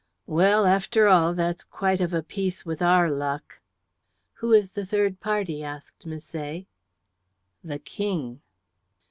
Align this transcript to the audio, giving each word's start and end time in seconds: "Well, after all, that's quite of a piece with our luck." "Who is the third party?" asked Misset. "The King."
"Well, 0.25 0.65
after 0.65 1.05
all, 1.05 1.35
that's 1.35 1.63
quite 1.63 2.01
of 2.01 2.11
a 2.11 2.23
piece 2.23 2.65
with 2.65 2.81
our 2.81 3.07
luck." 3.07 3.59
"Who 4.33 4.51
is 4.51 4.71
the 4.71 4.83
third 4.83 5.19
party?" 5.19 5.63
asked 5.63 6.07
Misset. 6.07 6.65
"The 7.63 7.77
King." 7.77 8.41